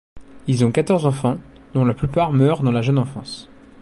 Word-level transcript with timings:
Ils 0.47 0.65
ont 0.65 0.71
quatorze 0.71 1.05
enfants, 1.05 1.37
dont 1.75 1.85
la 1.85 1.93
plupart 1.93 2.31
meurent 2.33 2.63
dans 2.63 2.71
la 2.71 2.81
jeune 2.81 2.97
enfance. 2.97 3.49